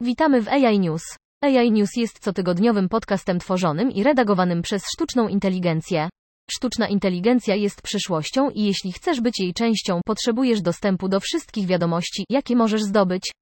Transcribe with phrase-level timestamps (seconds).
[0.00, 1.02] Witamy w AI News.
[1.42, 6.08] AI News jest cotygodniowym podcastem tworzonym i redagowanym przez sztuczną inteligencję.
[6.50, 12.24] Sztuczna inteligencja jest przyszłością i jeśli chcesz być jej częścią, potrzebujesz dostępu do wszystkich wiadomości,
[12.30, 13.32] jakie możesz zdobyć.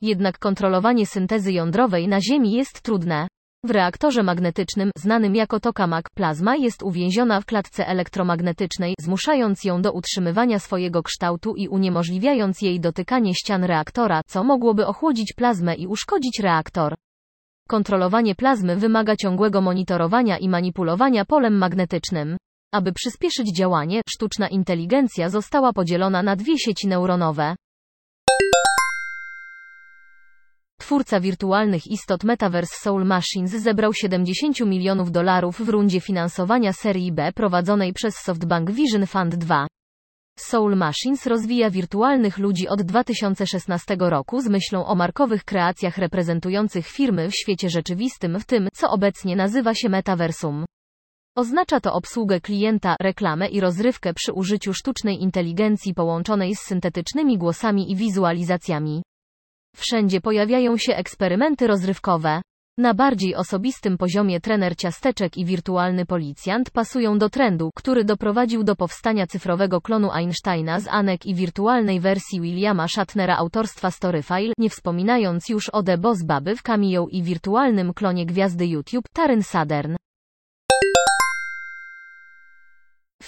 [0.00, 3.28] Jednak kontrolowanie syntezy jądrowej na Ziemi jest trudne.
[3.64, 9.92] W reaktorze magnetycznym, znanym jako tokamak, plazma jest uwięziona w klatce elektromagnetycznej, zmuszając ją do
[9.92, 16.40] utrzymywania swojego kształtu i uniemożliwiając jej dotykanie ścian reaktora, co mogłoby ochłodzić plazmę i uszkodzić
[16.40, 16.94] reaktor.
[17.68, 22.36] Kontrolowanie plazmy wymaga ciągłego monitorowania i manipulowania polem magnetycznym.
[22.72, 27.56] Aby przyspieszyć działanie, sztuczna inteligencja została podzielona na dwie sieci neuronowe.
[30.90, 37.32] Twórca wirtualnych istot Metaverse Soul Machines zebrał 70 milionów dolarów w rundzie finansowania serii B
[37.32, 39.66] prowadzonej przez SoftBank Vision Fund 2.
[40.38, 47.30] Soul Machines rozwija wirtualnych ludzi od 2016 roku z myślą o markowych kreacjach reprezentujących firmy
[47.30, 50.64] w świecie rzeczywistym w tym, co obecnie nazywa się metaversum.
[51.36, 57.92] Oznacza to obsługę klienta, reklamę i rozrywkę przy użyciu sztucznej inteligencji połączonej z syntetycznymi głosami
[57.92, 59.02] i wizualizacjami.
[59.76, 62.42] Wszędzie pojawiają się eksperymenty rozrywkowe.
[62.78, 68.76] Na bardziej osobistym poziomie trener ciasteczek i wirtualny policjant pasują do trendu, który doprowadził do
[68.76, 75.48] powstania cyfrowego klonu Einsteina z Anek i wirtualnej wersji Williama Shatnera autorstwa Storyfile, nie wspominając
[75.48, 79.99] już o The Boss Baby w Cameo i wirtualnym klonie gwiazdy YouTube, Taryn Southern.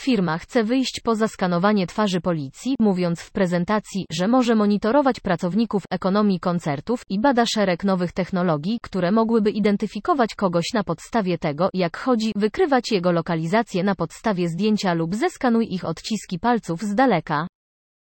[0.03, 6.41] Firma chce wyjść poza skanowanie twarzy policji, mówiąc w prezentacji, że może monitorować pracowników ekonomii
[6.41, 12.33] koncertów i bada szereg nowych technologii, które mogłyby identyfikować kogoś na podstawie tego, jak chodzi,
[12.36, 17.47] wykrywać jego lokalizację na podstawie zdjęcia lub zeskanuj ich odciski palców z daleka.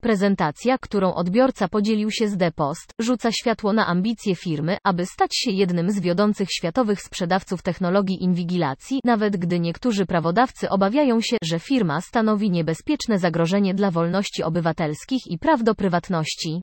[0.02, 5.52] Prezentacja, którą odbiorca podzielił się z Depost, rzuca światło na ambicje firmy, aby stać się
[5.52, 12.02] jednym z wiodących światowych sprzedawców technologii inwigilacji, nawet gdy niektórzy prawodawcy obawiają się, że firma
[12.02, 16.62] stanowi niebezpieczne zagrożenie dla wolności obywatelskich i praw do prywatności.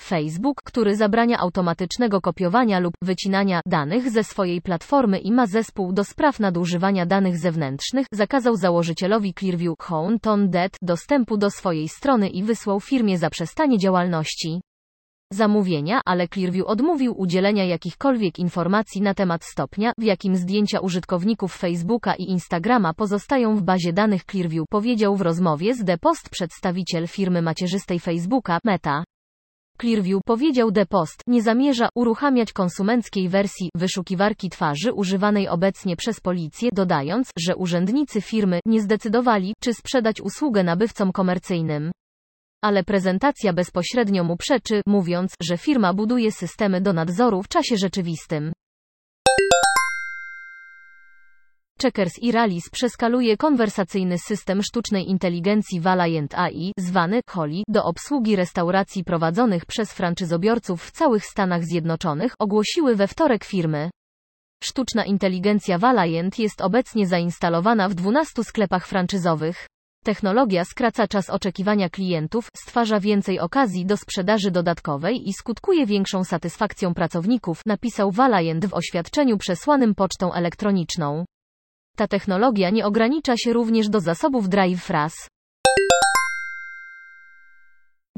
[0.00, 6.04] Facebook, który zabrania automatycznego kopiowania lub wycinania danych ze swojej platformy i ma zespół do
[6.04, 9.76] spraw nadużywania danych zewnętrznych, zakazał założycielowi Clearview
[10.22, 14.60] Ton Dead dostępu do swojej strony i wysłał firmie zaprzestanie działalności
[15.32, 22.14] zamówienia, ale Clearview odmówił udzielenia jakichkolwiek informacji na temat stopnia, w jakim zdjęcia użytkowników Facebooka
[22.14, 27.42] i Instagrama pozostają w bazie danych Clearview, powiedział w rozmowie z The Post przedstawiciel firmy
[27.42, 29.04] macierzystej Facebooka, Meta.
[29.80, 36.68] Clearview powiedział The Post, nie zamierza uruchamiać konsumenckiej wersji wyszukiwarki twarzy używanej obecnie przez policję,
[36.72, 41.92] dodając, że urzędnicy firmy nie zdecydowali, czy sprzedać usługę nabywcom komercyjnym.
[42.64, 48.52] Ale prezentacja bezpośrednio mu przeczy, mówiąc, że firma buduje systemy do nadzoru w czasie rzeczywistym.
[51.82, 59.04] Checkers i Rallis przeskaluje konwersacyjny system sztucznej inteligencji Valiant AI, zwany Holly, do obsługi restauracji
[59.04, 63.90] prowadzonych przez franczyzobiorców w całych Stanach Zjednoczonych, ogłosiły we wtorek firmy.
[64.64, 69.66] Sztuczna inteligencja Valiant jest obecnie zainstalowana w 12 sklepach franczyzowych.
[70.04, 76.94] Technologia skraca czas oczekiwania klientów, stwarza więcej okazji do sprzedaży dodatkowej i skutkuje większą satysfakcją
[76.94, 81.24] pracowników, napisał Valiant w oświadczeniu przesłanym pocztą elektroniczną.
[81.96, 85.14] Ta technologia nie ogranicza się również do zasobów Drive Fras.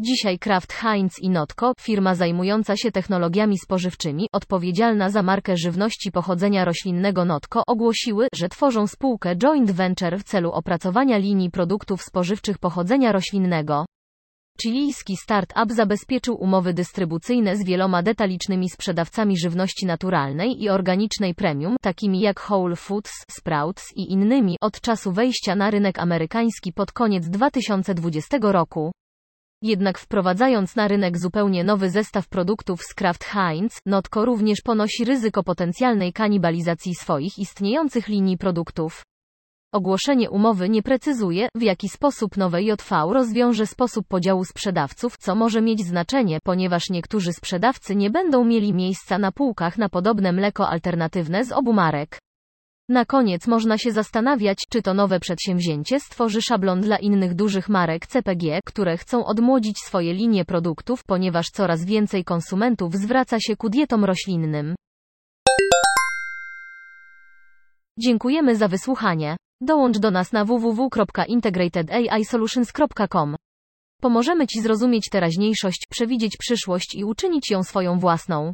[0.01, 6.65] Dzisiaj Kraft Heinz i Notco, firma zajmująca się technologiami spożywczymi, odpowiedzialna za markę żywności pochodzenia
[6.65, 13.13] roślinnego Notco, ogłosiły, że tworzą spółkę joint venture w celu opracowania linii produktów spożywczych pochodzenia
[13.13, 13.87] roślinnego.
[14.63, 22.21] Chilijski start-up zabezpieczył umowy dystrybucyjne z wieloma detalicznymi sprzedawcami żywności naturalnej i organicznej premium, takimi
[22.21, 28.39] jak Whole Foods, Sprouts i innymi, od czasu wejścia na rynek amerykański pod koniec 2020
[28.43, 28.93] roku.
[29.63, 35.43] Jednak wprowadzając na rynek zupełnie nowy zestaw produktów z Kraft Heinz, Notco również ponosi ryzyko
[35.43, 39.03] potencjalnej kanibalizacji swoich istniejących linii produktów.
[39.73, 45.63] Ogłoszenie umowy nie precyzuje, w jaki sposób nowe JV rozwiąże sposób podziału sprzedawców, co może
[45.63, 51.45] mieć znaczenie, ponieważ niektórzy sprzedawcy nie będą mieli miejsca na półkach na podobne mleko alternatywne
[51.45, 52.19] z obu marek.
[52.89, 58.07] Na koniec można się zastanawiać, czy to nowe przedsięwzięcie stworzy szablon dla innych dużych marek
[58.07, 64.05] CPG, które chcą odmłodzić swoje linie produktów, ponieważ coraz więcej konsumentów zwraca się ku dietom
[64.05, 64.75] roślinnym.
[67.99, 69.37] Dziękujemy za wysłuchanie.
[69.61, 73.37] Dołącz do nas na www.integratedAIsolutions.com.
[74.01, 78.53] Pomożemy Ci zrozumieć teraźniejszość, przewidzieć przyszłość i uczynić ją swoją własną.